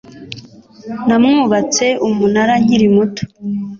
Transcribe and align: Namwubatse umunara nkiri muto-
Namwubatse 1.07 1.85
umunara 2.07 2.53
nkiri 2.63 2.87
muto- 2.95 3.23